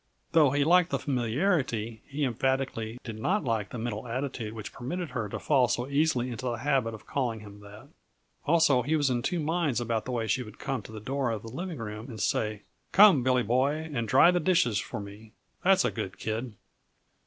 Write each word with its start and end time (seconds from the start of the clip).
Though 0.31 0.49
he 0.49 0.63
liked 0.63 0.89
the 0.89 0.97
familiarity, 0.97 2.01
he 2.07 2.23
emphatically 2.23 2.97
did 3.03 3.19
not 3.19 3.43
like 3.43 3.69
the 3.69 3.77
mental 3.77 4.07
attitude 4.07 4.53
which 4.53 4.73
permitted 4.73 5.11
her 5.11 5.29
to 5.29 5.37
fall 5.37 5.67
so 5.67 5.87
easily 5.87 6.31
into 6.31 6.45
the 6.47 6.55
habit 6.55 6.95
of 6.95 7.05
calling 7.05 7.41
him 7.41 7.59
that. 7.59 7.87
Also, 8.47 8.81
he 8.81 8.95
was 8.95 9.11
in 9.11 9.21
two 9.21 9.39
minds 9.39 9.79
about 9.79 10.05
the 10.05 10.11
way 10.11 10.25
she 10.25 10.41
would 10.41 10.57
come 10.57 10.81
to 10.81 10.91
the 10.91 10.99
door 10.99 11.29
of 11.29 11.43
the 11.43 11.49
living 11.53 11.77
room 11.77 12.07
and 12.09 12.19
say: 12.19 12.63
"Come, 12.91 13.21
Billy 13.21 13.43
Boy, 13.43 13.91
and 13.93 14.07
dry 14.07 14.31
the 14.31 14.39
dishes 14.39 14.79
for 14.79 14.99
me 14.99 15.33
that's 15.63 15.85
a 15.85 15.91
good 15.91 16.17
kid!" 16.17 16.55